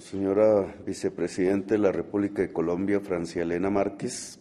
señora 0.00 0.74
vicepresidenta 0.84 1.74
de 1.74 1.78
la 1.78 1.92
República 1.92 2.42
de 2.42 2.52
Colombia, 2.52 3.00
Francia 3.00 3.42
Elena 3.42 3.70
Márquez, 3.70 4.38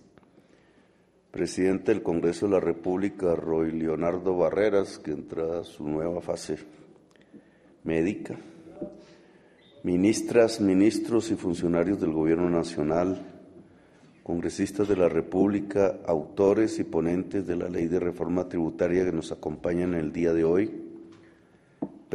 presidente 1.31 1.93
del 1.93 2.03
Congreso 2.03 2.47
de 2.47 2.53
la 2.53 2.59
República, 2.59 3.35
Roy 3.35 3.71
Leonardo 3.71 4.35
Barreras, 4.37 4.99
que 4.99 5.11
entra 5.11 5.59
a 5.59 5.63
su 5.63 5.87
nueva 5.87 6.21
fase 6.21 6.57
médica, 7.83 8.37
ministras, 9.83 10.59
ministros 10.59 11.31
y 11.31 11.35
funcionarios 11.35 11.99
del 11.99 12.11
Gobierno 12.11 12.49
Nacional, 12.49 13.25
congresistas 14.23 14.87
de 14.87 14.97
la 14.97 15.07
República, 15.07 15.99
autores 16.05 16.79
y 16.79 16.83
ponentes 16.83 17.45
de 17.45 17.55
la 17.55 17.69
ley 17.69 17.87
de 17.87 17.99
reforma 17.99 18.49
tributaria 18.49 19.05
que 19.05 19.11
nos 19.11 19.31
acompañan 19.31 19.93
el 19.93 20.11
día 20.11 20.33
de 20.33 20.43
hoy, 20.43 20.84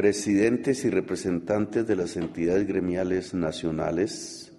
presidentes 0.00 0.86
y 0.86 0.88
representantes 0.88 1.86
de 1.86 1.94
las 1.94 2.16
entidades 2.16 2.66
gremiales 2.66 3.34
nacionales, 3.34 4.50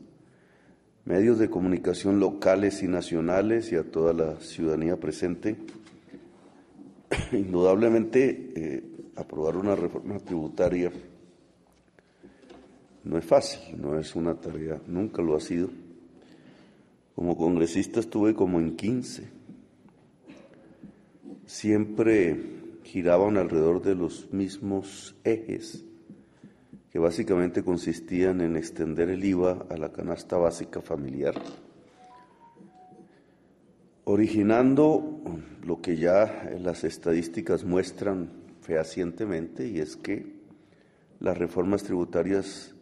medios 1.03 1.39
de 1.39 1.49
comunicación 1.49 2.19
locales 2.19 2.83
y 2.83 2.87
nacionales 2.87 3.71
y 3.71 3.75
a 3.75 3.81
toda 3.81 4.13
la 4.13 4.39
ciudadanía 4.39 4.99
presente. 4.99 5.57
Indudablemente, 7.31 8.51
eh, 8.55 8.83
aprobar 9.15 9.57
una 9.57 9.75
reforma 9.75 10.19
tributaria 10.19 10.91
no 13.03 13.17
es 13.17 13.25
fácil, 13.25 13.81
no 13.81 13.97
es 13.97 14.15
una 14.15 14.35
tarea, 14.35 14.79
nunca 14.85 15.23
lo 15.23 15.35
ha 15.35 15.39
sido 15.39 15.71
como 17.15 17.35
congresista 17.35 17.99
estuve 17.99 18.35
como 18.35 18.59
en 18.59 18.75
15. 18.75 19.27
Siempre 21.47 22.60
giraban 22.83 23.37
alrededor 23.37 23.81
de 23.81 23.95
los 23.95 24.31
mismos 24.33 25.15
ejes, 25.23 25.85
que 26.91 26.99
básicamente 26.99 27.63
consistían 27.63 28.41
en 28.41 28.57
extender 28.57 29.09
el 29.09 29.23
IVA 29.23 29.65
a 29.69 29.77
la 29.77 29.91
canasta 29.91 30.37
básica 30.37 30.81
familiar, 30.81 31.35
originando 34.03 35.21
lo 35.63 35.81
que 35.81 35.95
ya 35.95 36.51
las 36.59 36.83
estadísticas 36.83 37.63
muestran 37.63 38.29
fehacientemente, 38.61 39.67
y 39.67 39.79
es 39.79 39.95
que 39.95 40.41
las 41.19 41.37
reformas 41.37 41.83
tributarias 41.83 42.75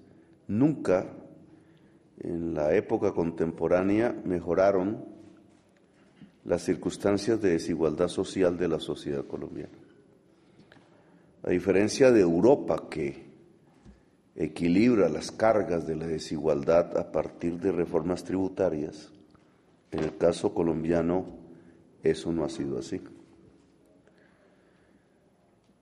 nunca 0.47 1.05
en 2.19 2.53
la 2.53 2.73
época 2.75 3.11
contemporánea 3.11 4.15
mejoraron 4.25 5.05
las 6.45 6.63
circunstancias 6.63 7.39
de 7.41 7.51
desigualdad 7.51 8.07
social 8.07 8.57
de 8.57 8.67
la 8.67 8.79
sociedad 8.79 9.25
colombiana. 9.25 9.88
A 11.43 11.49
diferencia 11.51 12.11
de 12.11 12.21
Europa, 12.21 12.89
que 12.89 13.29
equilibra 14.35 15.09
las 15.09 15.31
cargas 15.31 15.87
de 15.87 15.95
la 15.95 16.07
desigualdad 16.07 16.97
a 16.97 17.11
partir 17.11 17.59
de 17.59 17.71
reformas 17.71 18.23
tributarias, 18.23 19.11
en 19.91 19.99
el 19.99 20.17
caso 20.17 20.53
colombiano 20.53 21.25
eso 22.03 22.31
no 22.31 22.45
ha 22.45 22.49
sido 22.49 22.79
así. 22.79 23.01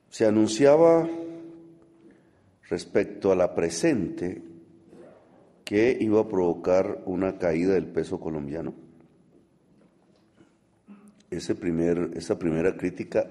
Se 0.10 0.26
anunciaba 0.26 1.08
respecto 2.70 3.32
a 3.32 3.36
la 3.36 3.54
presente 3.54 4.42
que 5.64 5.98
iba 6.00 6.22
a 6.22 6.28
provocar 6.28 7.04
una 7.06 7.38
caída 7.38 7.74
del 7.74 7.88
peso 7.88 8.20
colombiano. 8.20 8.74
Ese 11.30 11.56
primer, 11.56 12.12
esa 12.16 12.40
primera 12.40 12.76
crítica 12.78 13.28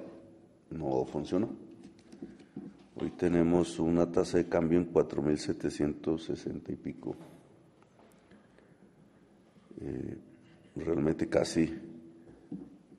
no 0.70 1.04
funcionó. 1.06 1.65
Hoy 2.98 3.10
tenemos 3.10 3.78
una 3.78 4.10
tasa 4.10 4.38
de 4.38 4.48
cambio 4.48 4.78
en 4.78 4.90
4.760 4.90 6.70
y 6.70 6.76
pico. 6.76 7.14
Eh, 9.82 10.16
realmente 10.76 11.28
casi 11.28 11.78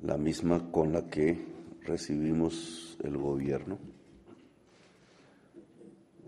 la 0.03 0.15
misma 0.19 0.71
con 0.71 0.93
la 0.93 1.07
que 1.07 1.47
recibimos 1.81 2.95
el 3.03 3.17
gobierno. 3.17 3.79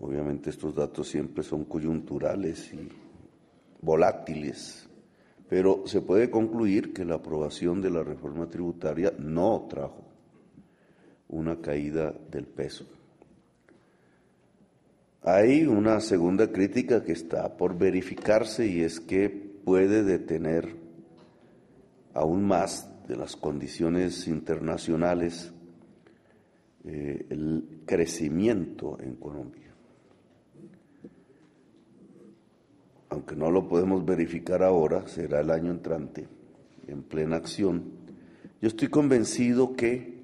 Obviamente 0.01 0.49
estos 0.49 0.73
datos 0.73 1.07
siempre 1.07 1.43
son 1.43 1.65
coyunturales 1.65 2.73
y 2.73 2.89
volátiles, 3.81 4.89
pero 5.47 5.83
se 5.85 6.01
puede 6.01 6.31
concluir 6.31 6.91
que 6.91 7.05
la 7.05 7.15
aprobación 7.15 7.81
de 7.81 7.91
la 7.91 8.01
reforma 8.01 8.49
tributaria 8.49 9.13
no 9.19 9.67
trajo 9.69 10.05
una 11.27 11.61
caída 11.61 12.11
del 12.31 12.47
peso. 12.47 12.98
Hay 15.21 15.65
una 15.65 15.99
segunda 15.99 16.51
crítica 16.51 17.03
que 17.03 17.11
está 17.11 17.57
por 17.57 17.77
verificarse 17.77 18.65
y 18.67 18.81
es 18.81 18.99
que 18.99 19.29
puede 19.29 20.03
detener 20.03 20.75
aún 22.13 22.45
más 22.45 22.89
de 23.07 23.17
las 23.17 23.35
condiciones 23.35 24.27
internacionales 24.27 25.51
eh, 26.85 27.25
el 27.29 27.81
crecimiento 27.85 28.97
en 29.01 29.15
Colombia. 29.15 29.69
aunque 33.09 33.35
no 33.35 33.51
lo 33.51 33.67
podemos 33.67 34.05
verificar 34.05 34.63
ahora, 34.63 35.07
será 35.07 35.41
el 35.41 35.49
año 35.49 35.71
entrante, 35.71 36.27
en 36.87 37.03
plena 37.03 37.37
acción, 37.37 37.83
yo 38.61 38.67
estoy 38.67 38.87
convencido 38.87 39.75
que 39.75 40.18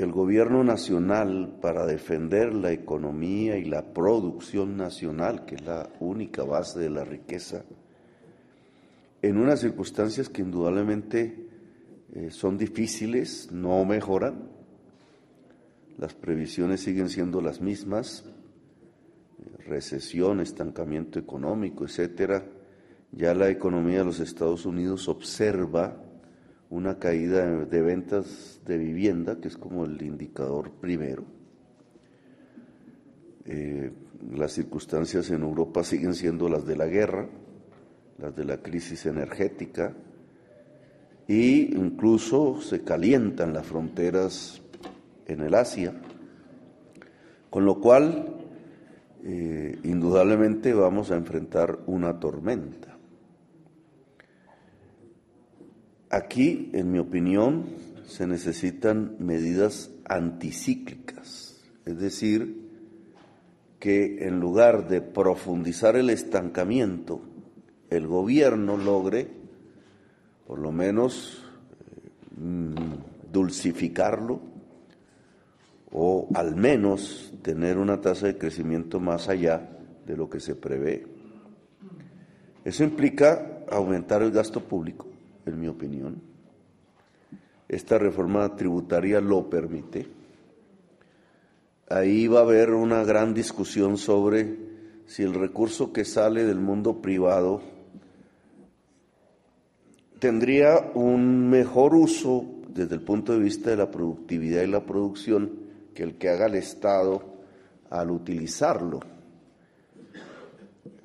el 0.00 0.12
gobierno 0.12 0.64
nacional 0.64 1.58
para 1.60 1.84
defender 1.84 2.54
la 2.54 2.72
economía 2.72 3.58
y 3.58 3.66
la 3.66 3.92
producción 3.92 4.78
nacional, 4.78 5.44
que 5.44 5.56
es 5.56 5.62
la 5.62 5.90
única 6.00 6.42
base 6.42 6.78
de 6.80 6.88
la 6.88 7.04
riqueza, 7.04 7.64
en 9.20 9.36
unas 9.36 9.60
circunstancias 9.60 10.30
que 10.30 10.40
indudablemente 10.40 11.48
eh, 12.14 12.30
son 12.30 12.56
difíciles, 12.56 13.52
no 13.52 13.84
mejoran, 13.84 14.48
las 15.98 16.14
previsiones 16.14 16.80
siguen 16.80 17.10
siendo 17.10 17.42
las 17.42 17.60
mismas, 17.60 18.24
recesión, 19.66 20.40
estancamiento 20.40 21.18
económico, 21.18 21.84
etcétera, 21.84 22.46
ya 23.12 23.34
la 23.34 23.50
economía 23.50 23.98
de 23.98 24.06
los 24.06 24.20
Estados 24.20 24.64
Unidos 24.64 25.08
observa 25.08 26.02
una 26.70 26.98
caída 26.98 27.64
de 27.64 27.82
ventas 27.82 28.60
de 28.64 28.78
vivienda, 28.78 29.40
que 29.40 29.48
es 29.48 29.56
como 29.56 29.84
el 29.84 30.00
indicador 30.02 30.70
primero. 30.80 31.24
Eh, 33.44 33.90
las 34.32 34.52
circunstancias 34.52 35.30
en 35.30 35.42
Europa 35.42 35.82
siguen 35.82 36.14
siendo 36.14 36.48
las 36.48 36.64
de 36.64 36.76
la 36.76 36.86
guerra, 36.86 37.28
las 38.18 38.36
de 38.36 38.44
la 38.44 38.58
crisis 38.58 39.06
energética, 39.06 39.92
e 41.26 41.70
incluso 41.72 42.60
se 42.60 42.82
calientan 42.82 43.52
las 43.52 43.66
fronteras 43.66 44.62
en 45.26 45.40
el 45.40 45.54
Asia, 45.54 45.92
con 47.50 47.64
lo 47.64 47.80
cual 47.80 48.36
eh, 49.24 49.78
indudablemente 49.82 50.72
vamos 50.72 51.10
a 51.10 51.16
enfrentar 51.16 51.80
una 51.86 52.18
tormenta. 52.20 52.89
Aquí, 56.10 56.70
en 56.72 56.90
mi 56.90 56.98
opinión, 56.98 57.66
se 58.06 58.26
necesitan 58.26 59.16
medidas 59.20 59.90
anticíclicas, 60.04 61.62
es 61.86 61.98
decir, 62.00 62.68
que 63.78 64.26
en 64.26 64.40
lugar 64.40 64.88
de 64.88 65.00
profundizar 65.00 65.96
el 65.96 66.10
estancamiento, 66.10 67.22
el 67.88 68.06
gobierno 68.06 68.76
logre, 68.76 69.28
por 70.46 70.58
lo 70.58 70.72
menos, 70.72 71.44
eh, 71.80 72.36
dulcificarlo 73.32 74.40
o 75.92 76.28
al 76.34 76.56
menos 76.56 77.32
tener 77.42 77.78
una 77.78 78.00
tasa 78.00 78.26
de 78.26 78.36
crecimiento 78.36 79.00
más 79.00 79.28
allá 79.28 79.78
de 80.06 80.16
lo 80.16 80.28
que 80.28 80.40
se 80.40 80.54
prevé. 80.54 81.06
Eso 82.64 82.84
implica 82.84 83.64
aumentar 83.70 84.22
el 84.22 84.30
gasto 84.30 84.60
público, 84.60 85.09
en 85.50 85.60
mi 85.60 85.68
opinión. 85.68 86.20
Esta 87.68 87.98
reforma 87.98 88.56
tributaria 88.56 89.20
lo 89.20 89.48
permite. 89.48 90.06
Ahí 91.88 92.26
va 92.26 92.40
a 92.40 92.42
haber 92.42 92.70
una 92.70 93.04
gran 93.04 93.34
discusión 93.34 93.96
sobre 93.96 94.56
si 95.06 95.22
el 95.22 95.34
recurso 95.34 95.92
que 95.92 96.04
sale 96.04 96.44
del 96.44 96.60
mundo 96.60 97.02
privado 97.02 97.62
tendría 100.20 100.90
un 100.94 101.48
mejor 101.48 101.94
uso 101.94 102.44
desde 102.68 102.94
el 102.94 103.02
punto 103.02 103.32
de 103.32 103.40
vista 103.40 103.70
de 103.70 103.76
la 103.76 103.90
productividad 103.90 104.62
y 104.62 104.68
la 104.68 104.84
producción 104.84 105.50
que 105.94 106.04
el 106.04 106.16
que 106.16 106.28
haga 106.28 106.46
el 106.46 106.54
Estado 106.54 107.22
al 107.88 108.10
utilizarlo. 108.10 109.00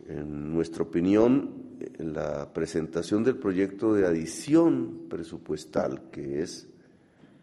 En 0.07 0.53
nuestra 0.53 0.83
opinión, 0.83 1.64
la 1.97 2.51
presentación 2.53 3.23
del 3.23 3.37
proyecto 3.37 3.93
de 3.93 4.05
adición 4.05 5.07
presupuestal, 5.09 6.09
que 6.11 6.41
es 6.41 6.67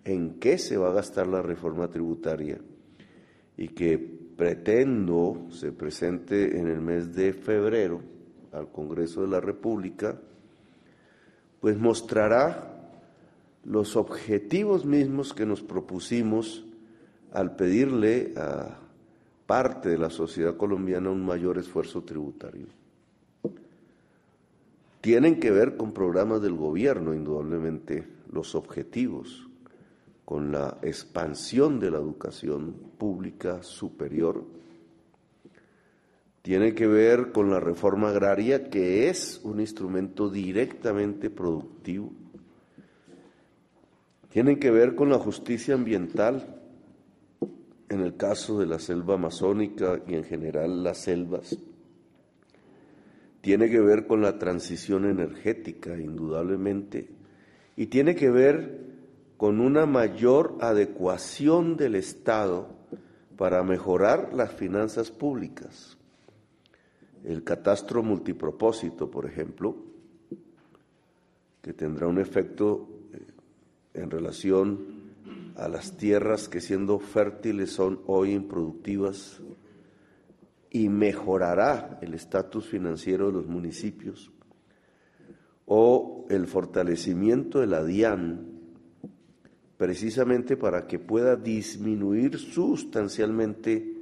en 0.05 0.41
qué 0.41 0.59
se 0.59 0.77
va 0.77 0.91
a 0.91 0.95
gastar 0.95 1.27
la 1.27 1.43
reforma 1.43 1.89
tributaria 1.89 2.59
y 3.57 3.69
que 3.69 3.99
pretendo 3.99 5.47
se 5.51 5.73
presente 5.73 6.59
en 6.59 6.69
el 6.69 6.81
mes 6.81 7.15
de 7.15 7.33
febrero 7.33 8.01
al 8.53 8.71
Congreso 8.71 9.23
de 9.23 9.29
la 9.29 9.41
República, 9.41 10.19
pues 11.61 11.79
mostrará 11.79 12.91
los 13.65 13.97
objetivos 13.97 14.85
mismos 14.85 15.33
que 15.33 15.47
nos 15.47 15.63
propusimos 15.63 16.65
al 17.33 17.55
pedirle 17.55 18.33
a 18.37 18.79
parte 19.47 19.91
de 19.91 19.99
la 19.99 20.11
sociedad 20.11 20.57
colombiana 20.57 21.11
un 21.11 21.25
mayor 21.25 21.59
esfuerzo 21.59 22.03
tributario. 22.03 22.82
Tienen 25.03 25.41
que 25.41 25.51
ver 25.51 25.77
con 25.77 25.93
programas 25.93 26.41
del 26.43 26.55
gobierno, 26.55 27.13
indudablemente, 27.13 28.07
los 28.31 28.55
objetivos, 28.55 29.49
con 30.25 30.53
la 30.53 30.79
expansión 30.81 31.81
de 31.81 31.91
la 31.91 31.99
educación 31.99 32.77
pública 32.99 33.65
superior, 33.65 34.47
tiene 36.43 36.73
que 36.77 36.87
ver 36.87 37.33
con 37.33 37.51
la 37.51 37.59
reforma 37.59 38.11
agraria, 38.11 38.71
que 38.71 39.09
es 39.09 39.41
un 39.43 39.59
instrumento 39.59 40.29
directamente 40.29 41.31
productivo, 41.31 42.13
tienen 44.29 44.61
que 44.61 44.71
ver 44.71 44.95
con 44.95 45.11
la 45.11 45.19
justicia 45.19 45.75
ambiental, 45.75 46.63
en 47.89 48.01
el 48.01 48.17
caso 48.17 48.57
de 48.61 48.67
la 48.67 48.79
selva 48.79 49.15
amazónica 49.15 50.01
y 50.07 50.15
en 50.15 50.23
general 50.23 50.85
las 50.85 50.99
selvas, 50.99 51.59
tiene 53.43 53.69
que 53.69 53.81
ver 53.81 54.07
con 54.07 54.23
la 54.23 54.39
transición 54.39 55.05
energética, 55.05 55.99
indudablemente, 55.99 57.11
y 57.77 57.87
tiene 57.87 58.15
que 58.15 58.31
ver 58.31 58.79
con 59.37 59.61
una 59.61 59.85
mayor 59.85 60.57
adecuación 60.61 61.77
del 61.77 61.97
Estado 61.97 62.69
para 63.37 63.65
mejorar 63.65 64.33
las 64.33 64.53
finanzas 64.53 65.11
públicas. 65.11 65.99
El 67.25 67.43
catastro 67.43 68.05
multipropósito, 68.05 69.11
por 69.11 69.27
ejemplo, 69.27 69.77
que 71.61 71.73
tendrá 71.73 72.07
un 72.07 72.21
efecto 72.21 72.89
eh, 73.13 73.19
en 73.95 74.11
relación 74.11 75.03
a 75.57 75.67
las 75.69 75.97
tierras 75.97 76.49
que 76.49 76.61
siendo 76.61 77.01
fértiles 77.01 77.73
son 77.73 78.01
hoy 78.07 78.33
improductivas 78.33 79.41
y 80.73 80.89
mejorará 80.89 81.99
el 82.01 82.15
estatus 82.15 82.67
financiero 82.67 83.27
de 83.27 83.33
los 83.33 83.47
municipios, 83.47 84.33
o 85.67 86.27
el 86.29 86.47
fortalecimiento 86.47 87.61
de 87.61 87.67
la 87.67 87.85
DIAN, 87.85 88.47
precisamente 89.77 90.57
para 90.57 90.87
que 90.87 90.99
pueda 90.99 91.37
disminuir 91.37 92.39
sustancialmente 92.39 93.93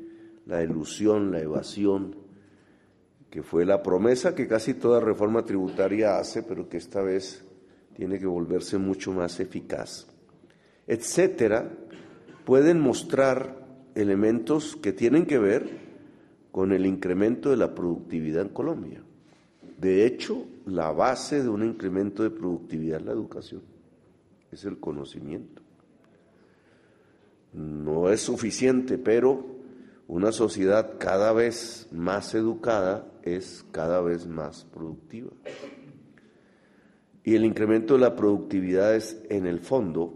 la 0.47 0.63
ilusión, 0.63 1.33
la 1.33 1.41
evasión, 1.41 2.17
que 3.29 3.43
fue 3.43 3.65
la 3.65 3.83
promesa 3.83 4.35
que 4.35 4.49
casi 4.49 4.75
toda 4.75 5.01
reforma 5.01 5.45
tributaria 5.45 6.19
hace, 6.19 6.43
pero 6.43 6.69
que 6.69 6.79
esta 6.79 7.03
vez 7.03 7.45
tiene 7.95 8.19
que 8.19 8.27
volverse 8.27 8.79
mucho 8.79 9.13
más 9.13 9.39
eficaz 9.41 10.07
etcétera, 10.91 11.71
pueden 12.45 12.81
mostrar 12.81 13.65
elementos 13.95 14.75
que 14.75 14.93
tienen 14.93 15.25
que 15.25 15.39
ver 15.39 15.90
con 16.53 16.73
el 16.73 16.87
incremento 16.87 17.51
de 17.51 17.57
la 17.57 17.75
productividad 17.75 18.43
en 18.43 18.49
Colombia. 18.49 19.03
De 19.79 20.05
hecho, 20.05 20.47
la 20.67 20.93
base 20.93 21.43
de 21.43 21.49
un 21.49 21.65
incremento 21.65 22.23
de 22.23 22.31
productividad 22.31 23.01
es 23.01 23.07
la 23.07 23.13
educación, 23.13 23.63
es 24.53 24.65
el 24.65 24.79
conocimiento. 24.79 25.63
No 27.53 28.11
es 28.11 28.21
suficiente, 28.21 28.99
pero 28.99 29.47
una 30.07 30.33
sociedad 30.33 30.99
cada 30.99 31.33
vez 31.33 31.89
más 31.93 32.35
educada 32.35 33.07
es 33.23 33.65
cada 33.71 34.01
vez 34.01 34.27
más 34.27 34.65
productiva. 34.65 35.31
Y 37.25 37.35
el 37.35 37.45
incremento 37.45 37.95
de 37.95 38.01
la 38.01 38.17
productividad 38.17 38.95
es, 38.95 39.23
en 39.29 39.47
el 39.47 39.61
fondo, 39.61 40.15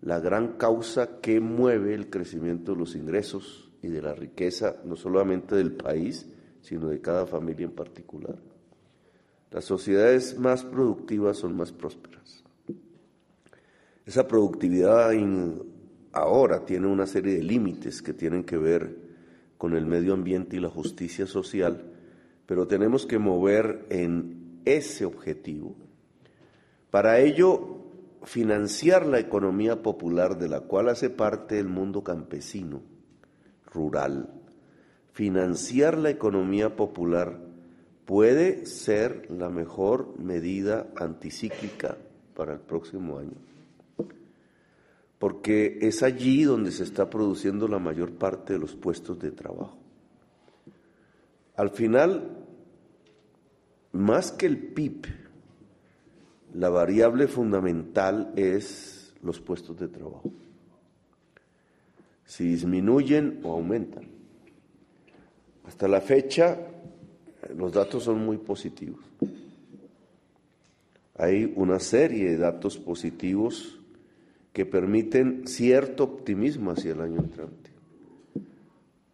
la 0.00 0.20
gran 0.20 0.58
causa 0.58 1.20
que 1.20 1.40
mueve 1.40 1.94
el 1.94 2.10
crecimiento 2.10 2.72
de 2.72 2.78
los 2.78 2.94
ingresos 2.94 3.71
y 3.82 3.88
de 3.88 4.00
la 4.00 4.14
riqueza, 4.14 4.76
no 4.84 4.96
solamente 4.96 5.56
del 5.56 5.72
país, 5.72 6.26
sino 6.60 6.88
de 6.88 7.00
cada 7.00 7.26
familia 7.26 7.66
en 7.66 7.72
particular. 7.72 8.36
Las 9.50 9.64
sociedades 9.64 10.38
más 10.38 10.64
productivas 10.64 11.36
son 11.36 11.56
más 11.56 11.72
prósperas. 11.72 12.44
Esa 14.06 14.26
productividad 14.26 15.10
ahora 16.12 16.64
tiene 16.64 16.86
una 16.86 17.06
serie 17.06 17.34
de 17.34 17.42
límites 17.42 18.00
que 18.00 18.14
tienen 18.14 18.44
que 18.44 18.56
ver 18.56 18.96
con 19.58 19.74
el 19.74 19.86
medio 19.86 20.14
ambiente 20.14 20.56
y 20.56 20.60
la 20.60 20.70
justicia 20.70 21.26
social, 21.26 21.92
pero 22.46 22.66
tenemos 22.66 23.06
que 23.06 23.18
mover 23.18 23.86
en 23.90 24.60
ese 24.64 25.04
objetivo. 25.04 25.76
Para 26.90 27.20
ello 27.20 27.78
financiar 28.24 29.06
la 29.06 29.18
economía 29.18 29.82
popular 29.82 30.38
de 30.38 30.48
la 30.48 30.60
cual 30.60 30.88
hace 30.88 31.10
parte 31.10 31.58
el 31.58 31.68
mundo 31.68 32.02
campesino, 32.02 32.82
rural, 33.72 34.28
financiar 35.12 35.98
la 35.98 36.10
economía 36.10 36.76
popular 36.76 37.38
puede 38.04 38.66
ser 38.66 39.30
la 39.30 39.48
mejor 39.48 40.18
medida 40.18 40.88
anticíclica 40.96 41.96
para 42.34 42.54
el 42.54 42.60
próximo 42.60 43.18
año, 43.18 43.36
porque 45.18 45.78
es 45.82 46.02
allí 46.02 46.44
donde 46.44 46.72
se 46.72 46.82
está 46.82 47.08
produciendo 47.08 47.68
la 47.68 47.78
mayor 47.78 48.12
parte 48.12 48.54
de 48.54 48.58
los 48.58 48.74
puestos 48.74 49.18
de 49.20 49.30
trabajo. 49.30 49.78
Al 51.56 51.70
final, 51.70 52.44
más 53.92 54.32
que 54.32 54.46
el 54.46 54.58
PIB, 54.58 55.06
la 56.54 56.70
variable 56.70 57.28
fundamental 57.28 58.32
es 58.36 59.14
los 59.22 59.40
puestos 59.40 59.78
de 59.78 59.88
trabajo. 59.88 60.32
Si 62.24 62.44
disminuyen 62.44 63.40
o 63.42 63.52
aumentan. 63.52 64.04
Hasta 65.64 65.88
la 65.88 66.00
fecha 66.00 66.58
los 67.56 67.72
datos 67.72 68.04
son 68.04 68.24
muy 68.24 68.38
positivos. 68.38 69.00
Hay 71.16 71.52
una 71.56 71.78
serie 71.78 72.30
de 72.30 72.38
datos 72.38 72.78
positivos 72.78 73.80
que 74.52 74.66
permiten 74.66 75.46
cierto 75.46 76.04
optimismo 76.04 76.70
hacia 76.70 76.92
el 76.92 77.00
año 77.00 77.20
entrante. 77.20 77.70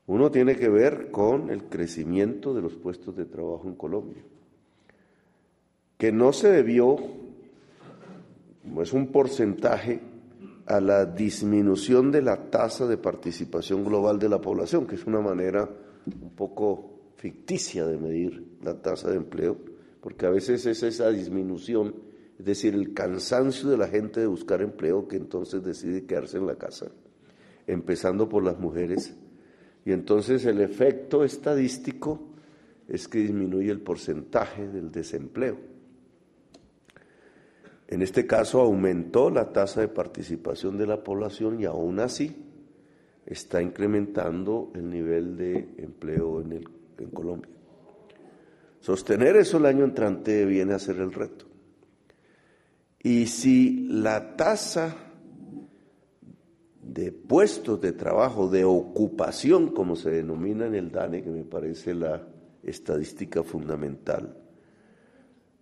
Uno 0.07 0.31
tiene 0.31 0.57
que 0.57 0.69
ver 0.69 1.11
con 1.11 1.51
el 1.51 1.65
crecimiento 1.65 2.55
de 2.55 2.63
los 2.63 2.75
puestos 2.75 3.15
de 3.17 3.27
trabajo 3.27 3.69
en 3.69 3.75
Colombia, 3.75 4.23
que 5.99 6.12
no 6.12 6.33
se 6.33 6.49
debió 6.49 6.97
es 8.83 8.93
un 8.93 9.09
porcentaje 9.09 10.00
a 10.69 10.83
la 10.83 11.07
disminución 11.07 12.13
de 12.13 12.21
la 12.21 12.51
tasa 12.51 12.87
de 12.87 12.99
participación 12.99 13.85
global 13.85 14.19
de 14.19 14.29
la 14.29 14.39
población, 14.39 14.87
que 14.87 14.97
es 14.97 15.07
una 15.07 15.21
manera 15.21 15.67
un 16.07 16.31
poco 16.37 17.13
ficticia 17.17 17.87
de 17.87 17.97
medir 17.97 18.59
la 18.63 18.75
tasa 18.75 19.09
de 19.09 19.17
empleo, 19.17 19.57
porque 20.03 20.27
a 20.27 20.31
veces 20.31 20.67
es 20.67 20.83
esa 20.83 21.09
disminución, 21.11 21.95
es 22.39 22.45
decir, 22.45 22.75
el 22.75 22.93
cansancio 22.93 23.71
de 23.71 23.79
la 23.79 23.89
gente 23.89 24.21
de 24.21 24.27
buscar 24.27 24.61
empleo 24.61 25.09
que 25.09 25.17
entonces 25.17 25.65
decide 25.65 26.05
quedarse 26.05 26.37
en 26.37 26.47
la 26.47 26.57
casa, 26.57 26.89
empezando 27.67 28.29
por 28.29 28.45
las 28.45 28.59
mujeres, 28.59 29.15
y 29.87 29.93
entonces 29.93 30.45
el 30.45 30.61
efecto 30.61 31.25
estadístico 31.25 32.21
es 32.87 33.09
que 33.09 33.21
disminuye 33.21 33.71
el 33.71 33.81
porcentaje 33.81 34.69
del 34.69 34.93
desempleo. 34.93 35.77
En 37.88 38.02
este 38.02 38.26
caso 38.26 38.61
aumentó 38.61 39.30
la 39.30 39.50
tasa 39.52 39.80
de 39.80 39.88
participación 39.88 40.76
de 40.76 40.87
la 40.87 41.02
población 41.02 41.59
y 41.61 41.64
aún 41.64 42.00
así 42.00 42.37
está 43.25 43.62
incrementando 43.62 44.71
el 44.75 44.90
nivel 44.90 45.37
de 45.37 45.75
empleo 45.78 46.42
en, 46.42 46.52
en 46.99 47.11
Colombia. 47.11 47.50
Sostener 48.80 49.37
eso 49.37 49.57
el 49.57 49.66
año 49.66 49.85
entrante 49.85 50.45
viene 50.45 50.75
a 50.75 50.78
ser 50.78 50.97
el 50.97 51.12
reto. 51.12 51.47
Y 53.02 53.26
si 53.26 53.87
la 53.88 54.37
tasa 54.37 54.95
de 56.83 57.12
puestos 57.12 57.80
de 57.80 57.92
trabajo, 57.92 58.49
de 58.49 58.64
ocupación, 58.64 59.68
como 59.68 59.97
se 59.97 60.11
denomina 60.11 60.66
en 60.66 60.75
el 60.75 60.90
DANE, 60.90 61.23
que 61.23 61.30
me 61.30 61.45
parece 61.45 61.95
la 61.95 62.26
estadística 62.62 63.42
fundamental, 63.42 64.37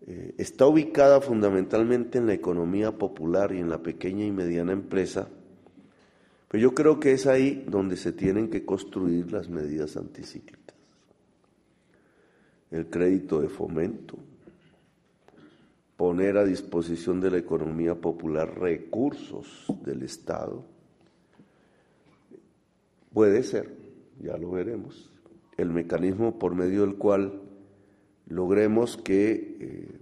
eh, 0.02 0.34
está 0.38 0.66
ubicada 0.66 1.20
fundamentalmente 1.20 2.18
en 2.18 2.26
la 2.26 2.34
economía 2.34 2.92
popular 2.92 3.52
y 3.52 3.58
en 3.58 3.70
la 3.70 3.82
pequeña 3.82 4.24
y 4.24 4.30
mediana 4.30 4.72
empresa, 4.72 5.28
pero 6.48 6.62
yo 6.62 6.74
creo 6.74 7.00
que 7.00 7.12
es 7.12 7.26
ahí 7.26 7.64
donde 7.68 7.96
se 7.96 8.12
tienen 8.12 8.48
que 8.48 8.64
construir 8.64 9.32
las 9.32 9.48
medidas 9.48 9.96
anticíclicas. 9.96 10.76
El 12.70 12.86
crédito 12.88 13.40
de 13.40 13.48
fomento, 13.48 14.16
poner 15.96 16.36
a 16.36 16.44
disposición 16.44 17.20
de 17.20 17.30
la 17.30 17.38
economía 17.38 17.94
popular 17.94 18.58
recursos 18.58 19.66
del 19.84 20.02
Estado, 20.02 20.64
puede 23.12 23.42
ser, 23.42 23.74
ya 24.20 24.36
lo 24.36 24.50
veremos, 24.50 25.10
el 25.56 25.70
mecanismo 25.70 26.38
por 26.38 26.54
medio 26.54 26.82
del 26.82 26.96
cual 26.96 27.40
logremos 28.26 28.96
que 28.96 29.56
eh, 29.60 30.00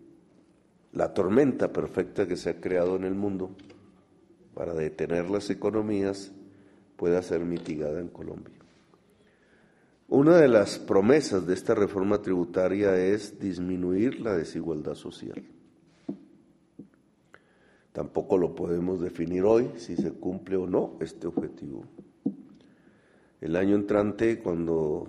la 0.92 1.12
tormenta 1.12 1.72
perfecta 1.72 2.26
que 2.26 2.36
se 2.36 2.50
ha 2.50 2.60
creado 2.60 2.96
en 2.96 3.04
el 3.04 3.14
mundo 3.14 3.50
para 4.54 4.74
detener 4.74 5.30
las 5.30 5.50
economías 5.50 6.32
pueda 6.96 7.20
ser 7.22 7.40
mitigada 7.40 8.00
en 8.00 8.08
Colombia. 8.08 8.54
Una 10.08 10.36
de 10.36 10.48
las 10.48 10.78
promesas 10.78 11.46
de 11.46 11.54
esta 11.54 11.74
reforma 11.74 12.22
tributaria 12.22 12.96
es 12.96 13.40
disminuir 13.40 14.20
la 14.20 14.36
desigualdad 14.36 14.94
social. 14.94 15.42
Tampoco 17.92 18.38
lo 18.38 18.54
podemos 18.54 19.00
definir 19.00 19.44
hoy 19.44 19.70
si 19.76 19.96
se 19.96 20.12
cumple 20.12 20.56
o 20.56 20.66
no 20.66 20.96
este 21.00 21.26
objetivo. 21.26 21.84
El 23.40 23.56
año 23.56 23.76
entrante, 23.76 24.38
cuando 24.38 25.08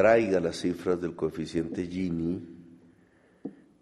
traiga 0.00 0.40
las 0.40 0.56
cifras 0.56 0.98
del 0.98 1.14
coeficiente 1.14 1.86
Gini, 1.86 2.40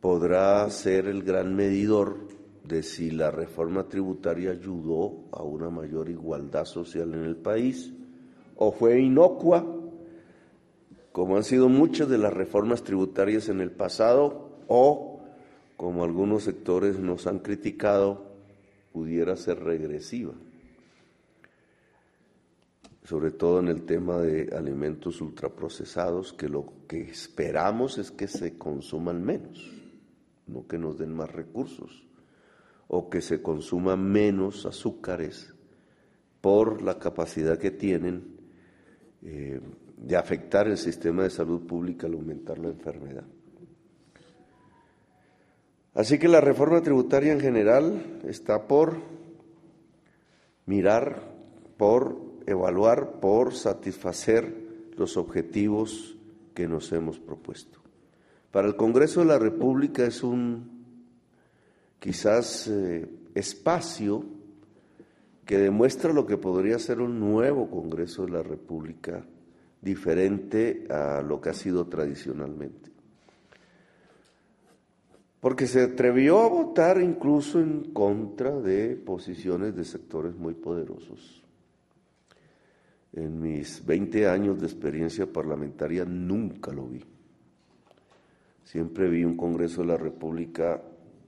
podrá 0.01 0.69
ser 0.69 1.07
el 1.07 1.23
gran 1.23 1.55
medidor 1.55 2.17
de 2.65 2.83
si 2.83 3.13
la 3.13 3.31
reforma 3.31 3.85
tributaria 3.85 4.51
ayudó 4.51 5.29
a 5.31 5.45
una 5.45 5.71
mayor 5.71 6.11
igualdad 6.11 6.65
social 6.65 7.15
en 7.15 7.23
el 7.23 7.37
país 7.37 7.93
o 8.57 8.73
fue 8.73 9.01
inocua, 9.01 9.65
como 11.13 11.37
han 11.37 11.45
sido 11.45 11.69
muchas 11.69 12.09
de 12.09 12.19
las 12.19 12.33
reformas 12.33 12.83
tributarias 12.83 13.49
en 13.49 13.61
el 13.61 13.71
pasado, 13.71 14.59
o, 14.67 15.21
como 15.77 16.03
algunos 16.03 16.43
sectores 16.43 16.99
nos 16.99 17.29
han 17.29 17.39
criticado, 17.39 18.25
pudiera 18.93 19.37
ser 19.37 19.63
regresiva, 19.63 20.33
sobre 23.09 23.31
todo 23.31 23.61
en 23.61 23.69
el 23.69 23.87
tema 23.87 24.19
de 24.19 24.55
alimentos 24.55 25.23
ultraprocesados, 25.23 26.35
que 26.35 26.47
lo 26.47 26.75
que 26.87 27.01
esperamos 27.01 27.97
es 27.97 28.11
que 28.11 28.29
se 28.29 28.59
consuman 28.59 29.25
menos, 29.25 29.67
no 30.47 30.67
que 30.67 30.77
nos 30.77 30.99
den 30.99 31.15
más 31.15 31.33
recursos, 31.33 32.07
o 32.87 33.09
que 33.09 33.23
se 33.23 33.41
consuman 33.41 34.05
menos 34.13 34.67
azúcares 34.67 35.55
por 36.43 36.83
la 36.83 36.99
capacidad 36.99 37.57
que 37.57 37.71
tienen 37.71 38.37
eh, 39.23 39.59
de 39.97 40.17
afectar 40.17 40.69
el 40.69 40.77
sistema 40.77 41.23
de 41.23 41.31
salud 41.31 41.67
pública 41.67 42.07
al 42.07 42.13
aumentar 42.13 42.59
la 42.59 42.69
enfermedad. 42.69 43.25
Así 45.95 46.19
que 46.19 46.29
la 46.29 46.43
reforma 46.43 46.83
tributaria 46.83 47.33
en 47.33 47.41
general 47.41 48.21
está 48.25 48.69
por 48.69 48.99
mirar, 50.67 51.23
por 51.79 52.28
evaluar, 52.49 53.21
por 53.21 53.55
satisfacer 53.55 54.55
los 54.97 55.17
objetivos 55.17 56.17
que 56.55 56.67
nos 56.67 56.93
hemos 56.93 57.19
propuesto. 57.19 57.79
Para 58.51 58.69
el 58.69 58.77
Congreso 58.77 59.21
de 59.21 59.27
la 59.27 59.39
República 59.39 60.05
es 60.05 60.23
un 60.23 60.79
quizás 62.01 62.69
eh, 62.69 63.09
espacio 63.35 64.25
que 65.45 65.59
demuestra 65.59 66.13
lo 66.13 66.27
que 66.27 66.37
podría 66.37 66.79
ser 66.79 67.01
un 67.01 67.21
nuevo 67.21 67.71
Congreso 67.71 68.27
de 68.27 68.33
la 68.33 68.43
República, 68.43 69.25
diferente 69.81 70.87
a 70.91 71.23
lo 71.23 71.41
que 71.41 71.51
ha 71.51 71.55
sido 71.55 71.87
tradicionalmente. 71.87 72.91
Porque 75.41 75.67
se 75.67 75.83
atrevió 75.83 76.41
a 76.41 76.49
votar 76.49 77.01
incluso 77.01 77.61
en 77.61 77.93
contra 77.93 78.59
de 78.59 78.97
posiciones 78.97 79.77
de 79.77 79.85
sectores 79.85 80.35
muy 80.35 80.55
poderosos. 80.55 81.43
En 83.13 83.41
mis 83.41 83.85
20 83.85 84.29
años 84.29 84.61
de 84.61 84.67
experiencia 84.67 85.27
parlamentaria 85.27 86.05
nunca 86.05 86.73
lo 86.73 86.87
vi. 86.87 87.05
Siempre 88.65 89.09
vi 89.09 89.25
un 89.25 89.37
Congreso 89.37 89.81
de 89.81 89.89
la 89.89 89.97
República 89.97 90.83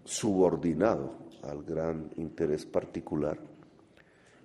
subordinado 0.04 1.14
al 1.42 1.62
gran 1.62 2.10
interés 2.16 2.66
particular 2.66 3.38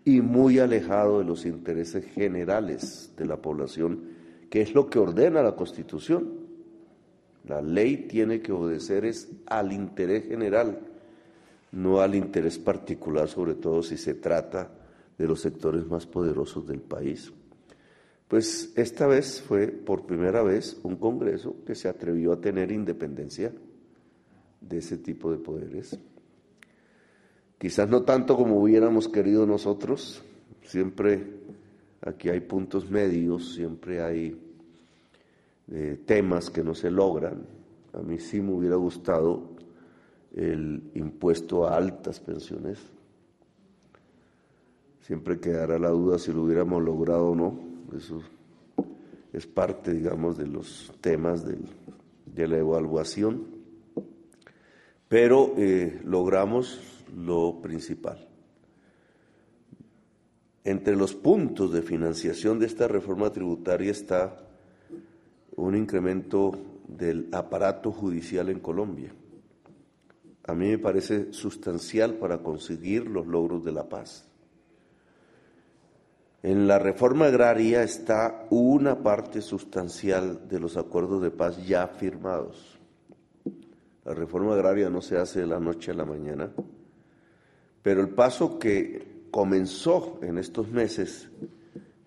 y 0.05 0.21
muy 0.21 0.59
alejado 0.59 1.19
de 1.19 1.25
los 1.25 1.45
intereses 1.45 2.05
generales 2.05 3.11
de 3.17 3.25
la 3.25 3.41
población, 3.41 4.01
que 4.49 4.61
es 4.61 4.73
lo 4.73 4.89
que 4.89 4.99
ordena 4.99 5.41
la 5.41 5.55
Constitución. 5.55 6.45
La 7.45 7.61
ley 7.61 8.07
tiene 8.07 8.39
que 8.41 8.51
obedecer 8.51 9.03
es 9.03 9.29
al 9.47 9.73
interés 9.73 10.27
general, 10.27 10.79
no 11.71 11.99
al 11.99 12.15
interés 12.15 12.59
particular, 12.59 13.27
sobre 13.27 13.55
todo 13.55 13.83
si 13.83 13.97
se 13.97 14.13
trata 14.13 14.84
de 15.17 15.27
los 15.27 15.41
sectores 15.41 15.87
más 15.87 16.05
poderosos 16.05 16.67
del 16.67 16.81
país. 16.81 17.31
Pues 18.27 18.73
esta 18.75 19.05
vez 19.07 19.41
fue 19.41 19.67
por 19.67 20.05
primera 20.05 20.41
vez 20.41 20.79
un 20.83 20.95
Congreso 20.95 21.55
que 21.65 21.75
se 21.75 21.87
atrevió 21.87 22.33
a 22.33 22.41
tener 22.41 22.71
independencia 22.71 23.53
de 24.61 24.77
ese 24.77 24.97
tipo 24.97 25.31
de 25.31 25.37
poderes. 25.37 25.97
Quizás 27.57 27.87
no 27.87 28.01
tanto 28.01 28.35
como 28.35 28.59
hubiéramos 28.59 29.07
querido 29.07 29.45
nosotros, 29.45 30.23
siempre 30.63 31.23
aquí 32.01 32.29
hay 32.29 32.41
puntos 32.41 32.89
medios, 32.89 33.53
siempre 33.53 34.01
hay 34.01 34.37
eh, 35.71 35.99
temas 36.05 36.49
que 36.49 36.63
no 36.63 36.73
se 36.73 36.91
logran. 36.91 37.45
A 37.93 38.01
mí 38.01 38.19
sí 38.19 38.41
me 38.41 38.53
hubiera 38.53 38.75
gustado 38.75 39.55
el 40.35 40.91
impuesto 40.95 41.65
a 41.65 41.77
altas 41.77 42.19
pensiones. 42.19 42.79
Siempre 45.05 45.39
quedará 45.39 45.77
la 45.77 45.89
duda 45.89 46.17
si 46.17 46.33
lo 46.33 46.41
hubiéramos 46.41 46.81
logrado 46.81 47.27
o 47.27 47.35
no. 47.35 47.59
Eso 47.95 48.23
es 49.31 49.45
parte, 49.45 49.93
digamos, 49.93 50.35
de 50.35 50.47
los 50.47 50.91
temas 50.99 51.45
de 51.45 52.47
la 52.47 52.57
evaluación. 52.57 53.45
Pero 55.07 55.53
eh, 55.57 56.01
logramos 56.03 57.05
lo 57.15 57.61
principal. 57.61 58.27
Entre 60.63 60.95
los 60.95 61.13
puntos 61.13 61.71
de 61.71 61.83
financiación 61.83 62.57
de 62.57 62.65
esta 62.65 62.87
reforma 62.87 63.31
tributaria 63.31 63.91
está 63.91 64.35
un 65.55 65.75
incremento 65.77 66.57
del 66.87 67.29
aparato 67.31 67.91
judicial 67.91 68.49
en 68.49 68.59
Colombia. 68.59 69.13
A 70.47 70.55
mí 70.55 70.69
me 70.69 70.79
parece 70.79 71.31
sustancial 71.31 72.15
para 72.15 72.39
conseguir 72.39 73.05
los 73.07 73.27
logros 73.27 73.63
de 73.63 73.71
la 73.71 73.87
paz. 73.87 74.27
En 76.45 76.67
la 76.67 76.77
reforma 76.77 77.25
agraria 77.25 77.81
está 77.81 78.45
una 78.51 79.01
parte 79.01 79.41
sustancial 79.41 80.47
de 80.47 80.59
los 80.59 80.77
acuerdos 80.77 81.23
de 81.23 81.31
paz 81.31 81.65
ya 81.65 81.87
firmados. 81.87 82.79
La 84.03 84.13
reforma 84.13 84.53
agraria 84.53 84.89
no 84.91 85.01
se 85.01 85.17
hace 85.17 85.39
de 85.39 85.47
la 85.47 85.59
noche 85.59 85.89
a 85.89 85.95
la 85.95 86.05
mañana 86.05 86.51
pero 87.85 88.01
el 88.01 88.09
paso 88.09 88.57
que 88.57 89.27
comenzó 89.29 90.17
en 90.23 90.39
estos 90.39 90.71
meses, 90.71 91.29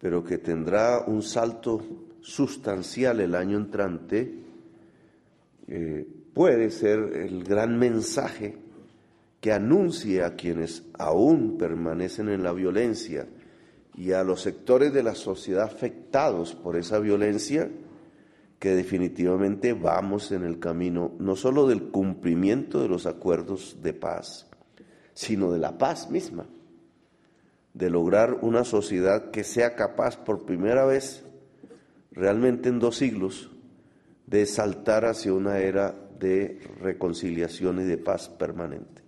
pero 0.01 0.25
que 0.25 0.39
tendrá 0.39 1.05
un 1.07 1.23
salto 1.23 1.81
sustancial 2.21 3.21
el 3.21 3.37
año 3.37 3.59
entrante, 3.59 4.43
eh, 5.69 6.05
puede 6.35 6.73
ser 6.73 6.99
el 6.99 7.45
gran 7.45 7.79
mensaje 7.79 8.57
que 9.41 9.53
anuncie 9.53 10.25
a 10.25 10.35
quienes 10.35 10.83
aún 10.99 11.57
permanecen 11.57 12.29
en 12.29 12.43
la 12.43 12.53
violencia 12.53 13.29
y 13.99 14.13
a 14.13 14.23
los 14.23 14.43
sectores 14.43 14.93
de 14.93 15.03
la 15.03 15.17
sociedad 15.17 15.65
afectados 15.65 16.55
por 16.55 16.77
esa 16.77 17.01
violencia, 17.01 17.69
que 18.61 18.71
definitivamente 18.71 19.73
vamos 19.73 20.31
en 20.31 20.45
el 20.45 20.61
camino 20.61 21.17
no 21.19 21.35
solo 21.35 21.67
del 21.67 21.89
cumplimiento 21.91 22.81
de 22.81 22.89
los 22.89 23.07
acuerdos 23.07 23.79
de 23.83 23.95
paz, 23.95 24.47
sino 25.15 25.51
de 25.51 25.59
la 25.59 25.79
paz 25.79 26.13
misma, 26.13 26.47
de 27.75 27.91
lograr 27.91 28.39
una 28.43 28.63
sociedad 28.63 29.33
que 29.33 29.43
sea 29.43 29.75
capaz 29.75 30.17
por 30.17 30.47
primera 30.47 30.85
vez, 30.85 31.25
realmente 32.13 32.69
en 32.69 32.79
dos 32.79 32.99
siglos, 32.99 33.51
de 34.29 34.47
saltar 34.47 35.07
hacia 35.07 35.33
una 35.33 35.59
era 35.59 35.93
de 36.21 36.61
reconciliación 36.81 37.81
y 37.81 37.85
de 37.85 37.99
paz 37.99 38.29
permanente. 38.29 39.03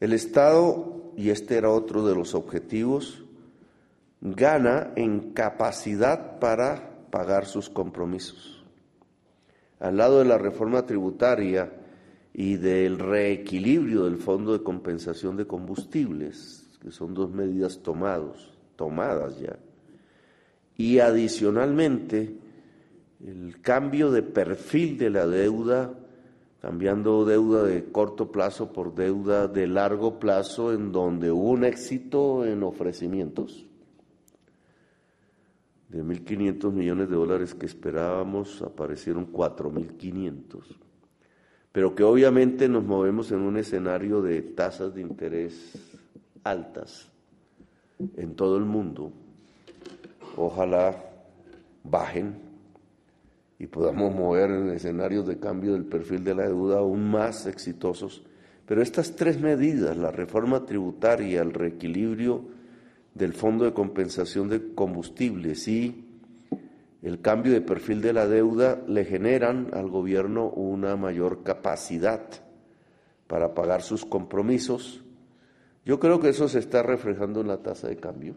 El 0.00 0.14
Estado, 0.14 1.09
y 1.20 1.30
este 1.30 1.56
era 1.56 1.70
otro 1.70 2.06
de 2.06 2.14
los 2.14 2.34
objetivos, 2.34 3.24
gana 4.20 4.92
en 4.96 5.32
capacidad 5.32 6.38
para 6.38 7.06
pagar 7.10 7.46
sus 7.46 7.68
compromisos. 7.68 8.64
Al 9.78 9.96
lado 9.96 10.18
de 10.18 10.26
la 10.26 10.38
reforma 10.38 10.86
tributaria, 10.86 11.72
y 12.32 12.56
del 12.56 12.98
reequilibrio 12.98 14.04
del 14.04 14.16
Fondo 14.16 14.52
de 14.52 14.62
Compensación 14.62 15.36
de 15.36 15.46
Combustibles, 15.46 16.68
que 16.80 16.90
son 16.90 17.14
dos 17.14 17.30
medidas 17.30 17.82
tomados, 17.82 18.52
tomadas 18.76 19.38
ya. 19.38 19.58
Y 20.76 21.00
adicionalmente, 21.00 22.34
el 23.24 23.60
cambio 23.60 24.10
de 24.10 24.22
perfil 24.22 24.96
de 24.96 25.10
la 25.10 25.26
deuda, 25.26 25.92
cambiando 26.60 27.24
deuda 27.24 27.62
de 27.62 27.90
corto 27.90 28.30
plazo 28.30 28.72
por 28.72 28.94
deuda 28.94 29.48
de 29.48 29.66
largo 29.66 30.18
plazo, 30.18 30.72
en 30.72 30.92
donde 30.92 31.30
hubo 31.30 31.50
un 31.50 31.64
éxito 31.64 32.44
en 32.44 32.62
ofrecimientos. 32.62 33.66
De 35.88 36.04
1.500 36.04 36.72
millones 36.72 37.08
de 37.08 37.16
dólares 37.16 37.54
que 37.54 37.66
esperábamos, 37.66 38.62
aparecieron 38.62 39.32
4.500. 39.32 40.62
Pero 41.72 41.94
que 41.94 42.02
obviamente 42.02 42.68
nos 42.68 42.84
movemos 42.84 43.32
en 43.32 43.40
un 43.40 43.56
escenario 43.56 44.22
de 44.22 44.42
tasas 44.42 44.94
de 44.94 45.00
interés 45.00 45.78
altas 46.44 47.08
en 48.16 48.34
todo 48.34 48.56
el 48.58 48.64
mundo. 48.64 49.12
Ojalá 50.36 50.94
bajen 51.82 52.49
y 53.60 53.66
podamos 53.66 54.14
mover 54.14 54.50
en 54.50 54.70
escenarios 54.70 55.26
de 55.26 55.38
cambio 55.38 55.74
del 55.74 55.84
perfil 55.84 56.24
de 56.24 56.34
la 56.34 56.44
deuda 56.44 56.78
aún 56.78 57.10
más 57.10 57.44
exitosos. 57.44 58.22
Pero 58.64 58.80
estas 58.80 59.16
tres 59.16 59.38
medidas, 59.38 59.98
la 59.98 60.10
reforma 60.10 60.64
tributaria, 60.64 61.42
el 61.42 61.52
reequilibrio 61.52 62.42
del 63.14 63.34
Fondo 63.34 63.66
de 63.66 63.74
Compensación 63.74 64.48
de 64.48 64.74
Combustibles 64.74 65.68
y 65.68 66.06
el 67.02 67.20
cambio 67.20 67.52
de 67.52 67.60
perfil 67.60 68.00
de 68.00 68.14
la 68.14 68.26
deuda 68.26 68.82
le 68.88 69.04
generan 69.04 69.68
al 69.74 69.90
gobierno 69.90 70.48
una 70.48 70.96
mayor 70.96 71.42
capacidad 71.42 72.22
para 73.26 73.52
pagar 73.52 73.82
sus 73.82 74.06
compromisos. 74.06 75.04
Yo 75.84 76.00
creo 76.00 76.18
que 76.18 76.30
eso 76.30 76.48
se 76.48 76.60
está 76.60 76.82
reflejando 76.82 77.42
en 77.42 77.48
la 77.48 77.58
tasa 77.58 77.88
de 77.88 77.98
cambio. 77.98 78.36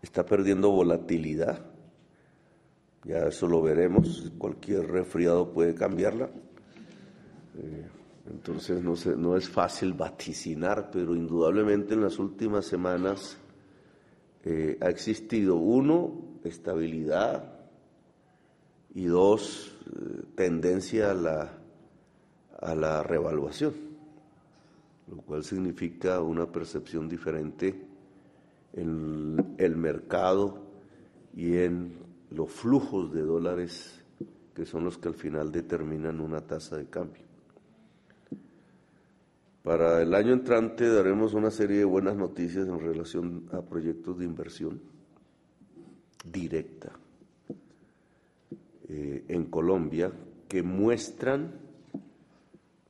Está 0.00 0.24
perdiendo 0.24 0.70
volatilidad. 0.70 1.71
Ya 3.04 3.26
eso 3.26 3.48
lo 3.48 3.62
veremos. 3.62 4.32
Cualquier 4.38 4.86
resfriado 4.86 5.52
puede 5.52 5.74
cambiarla. 5.74 6.30
Eh, 7.58 7.88
entonces 8.30 8.82
no, 8.82 8.94
no 9.16 9.36
es 9.36 9.48
fácil 9.48 9.92
vaticinar, 9.92 10.90
pero 10.92 11.14
indudablemente 11.14 11.94
en 11.94 12.02
las 12.02 12.18
últimas 12.18 12.66
semanas 12.66 13.36
eh, 14.44 14.78
ha 14.80 14.88
existido, 14.88 15.56
uno, 15.56 16.38
estabilidad 16.44 17.60
y 18.94 19.04
dos, 19.04 19.76
eh, 19.86 20.22
tendencia 20.36 21.10
a 21.10 21.14
la, 21.14 21.58
a 22.60 22.74
la 22.74 23.02
revaluación, 23.02 23.74
lo 25.08 25.16
cual 25.22 25.42
significa 25.44 26.20
una 26.20 26.50
percepción 26.50 27.08
diferente 27.08 27.86
en 28.72 29.54
el 29.58 29.76
mercado 29.76 30.66
y 31.34 31.56
en 31.56 32.11
los 32.34 32.50
flujos 32.50 33.12
de 33.12 33.22
dólares 33.22 34.02
que 34.54 34.64
son 34.64 34.84
los 34.84 34.98
que 34.98 35.08
al 35.08 35.14
final 35.14 35.50
determinan 35.50 36.20
una 36.20 36.40
tasa 36.40 36.76
de 36.76 36.86
cambio. 36.86 37.22
Para 39.62 40.02
el 40.02 40.14
año 40.14 40.32
entrante 40.32 40.88
daremos 40.88 41.34
una 41.34 41.50
serie 41.50 41.78
de 41.78 41.84
buenas 41.84 42.16
noticias 42.16 42.66
en 42.66 42.80
relación 42.80 43.48
a 43.52 43.62
proyectos 43.62 44.18
de 44.18 44.24
inversión 44.24 44.80
directa 46.24 46.92
eh, 48.88 49.24
en 49.28 49.44
Colombia 49.44 50.12
que 50.48 50.62
muestran 50.62 51.52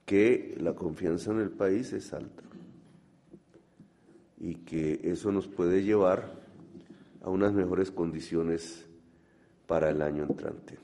que 0.06 0.56
la 0.58 0.75
confianza 0.75 1.30
en 1.30 1.40
el 1.40 1.50
país 1.50 1.92
es 1.92 2.12
alta 2.12 2.42
y 4.38 4.56
que 4.56 5.00
eso 5.04 5.30
nos 5.30 5.46
puede 5.46 5.84
llevar 5.84 6.40
a 7.22 7.30
unas 7.30 7.52
mejores 7.52 7.90
condiciones 7.90 8.87
para 9.66 9.90
el 9.90 10.02
año 10.02 10.25
entrante. 10.25 10.78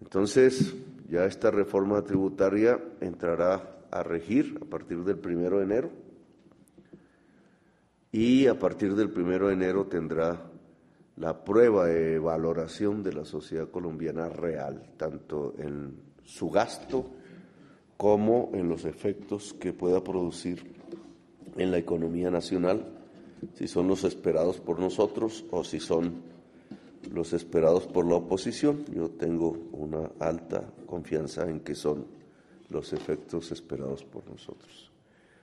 Entonces, 0.00 0.74
ya 1.08 1.24
esta 1.24 1.50
reforma 1.50 2.02
tributaria 2.02 2.78
entrará 3.00 3.76
a 3.90 4.02
regir 4.02 4.58
a 4.60 4.64
partir 4.64 5.04
del 5.04 5.18
primero 5.18 5.58
de 5.58 5.64
enero 5.64 5.90
y 8.12 8.46
a 8.46 8.58
partir 8.58 8.94
del 8.94 9.10
primero 9.10 9.48
de 9.48 9.54
enero 9.54 9.86
tendrá 9.86 10.50
la 11.16 11.44
prueba 11.44 11.86
de 11.86 12.18
valoración 12.18 13.02
de 13.02 13.12
la 13.12 13.24
sociedad 13.24 13.70
colombiana 13.70 14.28
real, 14.28 14.82
tanto 14.96 15.54
en 15.58 15.96
su 16.24 16.50
gasto 16.50 17.06
como 17.96 18.50
en 18.52 18.68
los 18.68 18.84
efectos 18.84 19.54
que 19.54 19.72
pueda 19.72 20.04
producir 20.04 20.74
en 21.56 21.70
la 21.70 21.78
economía 21.78 22.30
nacional, 22.30 22.84
si 23.54 23.66
son 23.66 23.88
los 23.88 24.04
esperados 24.04 24.60
por 24.60 24.78
nosotros 24.78 25.44
o 25.50 25.64
si 25.64 25.80
son 25.80 26.35
los 27.12 27.32
esperados 27.32 27.86
por 27.86 28.06
la 28.06 28.16
oposición. 28.16 28.84
Yo 28.94 29.10
tengo 29.10 29.56
una 29.72 30.10
alta 30.18 30.64
confianza 30.86 31.48
en 31.48 31.60
que 31.60 31.74
son 31.74 32.06
los 32.68 32.92
efectos 32.92 33.52
esperados 33.52 34.04
por 34.04 34.28
nosotros. 34.28 34.90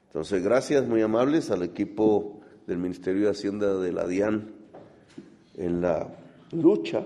Entonces, 0.08 0.43
gracias 0.43 0.88
muy 0.88 1.02
amables 1.02 1.49
al 1.52 1.63
equipo 1.63 2.41
del 2.67 2.78
Ministerio 2.78 3.23
de 3.23 3.32
Hacienda 3.32 3.76
de 3.80 3.91
la 3.91 4.08
DIAN 4.08 4.52
en 5.56 5.82
la 5.82 6.08
lucha 6.52 7.06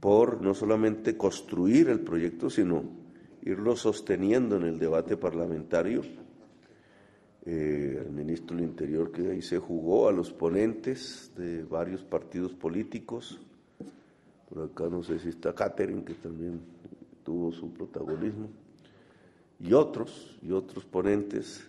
por 0.00 0.40
no 0.42 0.54
solamente 0.54 1.16
construir 1.16 1.88
el 1.88 2.00
proyecto, 2.00 2.50
sino 2.50 2.84
irlo 3.42 3.76
sosteniendo 3.76 4.56
en 4.56 4.64
el 4.64 4.78
debate 4.78 5.16
parlamentario. 5.16 6.02
Eh, 7.48 8.02
el 8.04 8.10
ministro 8.10 8.56
del 8.56 8.64
Interior 8.64 9.12
que 9.12 9.30
ahí 9.30 9.40
se 9.40 9.58
jugó, 9.58 10.08
a 10.08 10.12
los 10.12 10.32
ponentes 10.32 11.30
de 11.36 11.62
varios 11.62 12.02
partidos 12.02 12.52
políticos. 12.52 13.40
Por 14.48 14.64
acá 14.64 14.88
no 14.88 15.04
sé 15.04 15.20
si 15.20 15.28
está 15.28 15.54
Catherine, 15.54 16.02
que 16.04 16.14
también 16.14 16.60
tuvo 17.22 17.52
su 17.52 17.72
protagonismo, 17.72 18.48
y 19.60 19.72
otros, 19.72 20.36
y 20.42 20.50
otros 20.50 20.84
ponentes, 20.84 21.64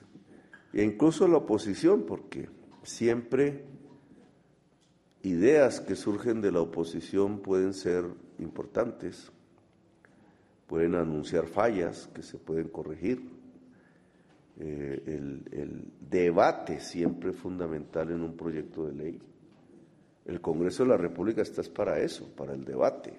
e 0.74 0.84
incluso 0.84 1.28
la 1.28 1.38
oposición, 1.38 2.08
porque 2.08 2.50
siempre 2.82 3.64
ideas 5.22 5.80
que 5.80 5.96
surgen 5.96 6.42
de 6.42 6.52
la 6.52 6.62
oposición 6.62 7.40
pueden 7.40 7.76
ser 7.76 8.06
importantes, 8.40 9.32
pueden 10.66 10.96
anunciar 10.96 11.46
fallas 11.46 12.10
que 12.16 12.24
se 12.24 12.40
pueden 12.40 12.68
corregir. 12.68 13.37
Eh, 14.60 15.04
el, 15.06 15.94
debate 16.10 16.80
siempre 16.80 17.34
fundamental 17.34 18.10
en 18.12 18.22
un 18.22 18.38
proyecto 18.38 18.86
de 18.86 18.94
ley. 18.94 19.20
El 20.26 20.40
Congreso 20.40 20.84
de 20.84 20.90
la 20.90 20.98
República 20.98 21.42
está 21.42 21.62
para 21.74 22.00
eso, 22.00 22.34
para 22.36 22.54
el 22.54 22.64
debate. 22.64 23.14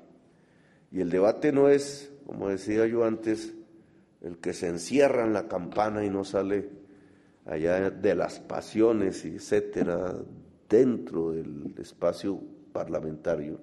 Y 0.90 1.00
el 1.00 1.10
debate 1.10 1.52
no 1.52 1.68
es 1.68 2.10
como 2.28 2.50
decía 2.50 2.86
yo 2.86 3.04
antes, 3.04 3.54
el 4.20 4.36
que 4.36 4.52
se 4.52 4.68
encierra 4.68 5.24
en 5.24 5.32
la 5.32 5.48
campana 5.48 6.04
y 6.04 6.10
no 6.10 6.24
sale 6.24 6.68
allá 7.46 7.88
de 7.90 8.14
las 8.14 8.38
pasiones, 8.38 9.24
etcétera, 9.24 10.14
dentro 10.68 11.32
del 11.32 11.74
espacio 11.78 12.38
parlamentario, 12.70 13.60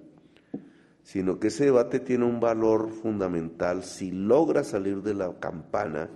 sino 1.04 1.38
que 1.38 1.46
ese 1.46 1.66
debate 1.66 2.00
tiene 2.00 2.24
un 2.24 2.40
valor 2.40 2.90
fundamental 2.90 3.84
si 3.84 4.10
logra 4.10 4.64
salir 4.64 5.00
de 5.02 5.14
la 5.14 5.32
campana 5.38 6.10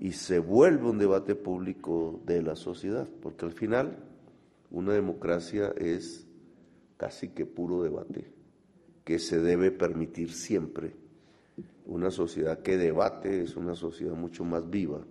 y 0.00 0.12
se 0.12 0.38
vuelve 0.38 0.88
un 0.88 0.98
debate 0.98 1.34
público 1.34 2.20
de 2.24 2.42
la 2.42 2.56
sociedad, 2.56 3.06
porque 3.20 3.44
al 3.44 3.52
final 3.52 3.98
una 4.70 4.94
democracia 4.94 5.74
es 5.76 6.26
casi 6.96 7.28
que 7.28 7.44
puro 7.44 7.82
debate, 7.82 8.32
que 9.04 9.18
se 9.18 9.40
debe 9.40 9.70
permitir 9.70 10.32
siempre 10.32 10.96
una 11.84 12.10
sociedad 12.10 12.62
que 12.62 12.78
debate 12.78 13.42
es 13.42 13.56
una 13.56 13.74
sociedad 13.74 14.14
mucho 14.14 14.42
más 14.42 14.68
viva 14.70 15.04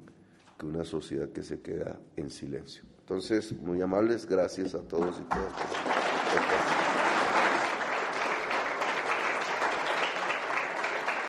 que 0.57 0.65
una 0.65 0.83
sociedad 0.83 1.29
que 1.29 1.43
se 1.43 1.61
queda 1.61 1.99
en 2.15 2.31
silencio. 2.31 2.83
Entonces, 3.01 3.53
muy 3.61 3.81
amables, 3.81 4.25
gracias 4.25 4.73
a 4.73 4.81
todos 4.81 5.19
y 5.19 5.23
todas. 5.23 6.78